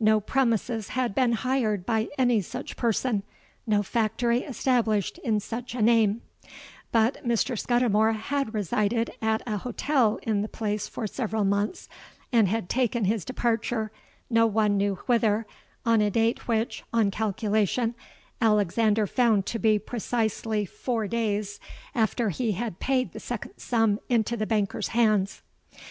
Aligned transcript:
No 0.00 0.20
premises 0.20 0.88
had 0.96 1.14
been 1.14 1.32
hired 1.32 1.84
by 1.84 2.08
any 2.16 2.40
such 2.40 2.78
person—no 2.78 3.82
factory 3.82 4.38
established 4.38 5.18
in 5.18 5.38
such 5.38 5.74
a 5.74 5.82
name: 5.82 6.22
but 6.92 7.22
Mr. 7.26 7.58
Scudimore 7.58 8.14
had 8.14 8.54
resided 8.54 9.10
at 9.20 9.42
an 9.46 9.58
hotel 9.58 10.18
in 10.22 10.40
the 10.40 10.48
place 10.48 10.88
for 10.88 11.06
several 11.06 11.44
months, 11.44 11.90
and 12.32 12.48
had 12.48 12.70
taken 12.70 13.04
his 13.04 13.22
departure, 13.22 13.92
no 14.30 14.46
one 14.46 14.78
knew 14.78 14.94
whither, 15.04 15.46
at 15.84 16.00
a 16.00 16.08
date 16.08 16.48
which, 16.48 16.82
on 16.90 17.10
calculation, 17.10 17.94
Alexander 18.40 19.06
found 19.06 19.44
to 19.44 19.58
be 19.58 19.78
precisely 19.78 20.64
four 20.64 21.06
days 21.06 21.60
after 21.94 22.30
he 22.30 22.52
had 22.52 22.80
paid 22.80 23.12
the 23.12 23.20
second 23.20 23.58
sum 23.58 24.00
into 24.08 24.38
the 24.38 24.46
banker's 24.46 24.88
hands. 24.88 25.42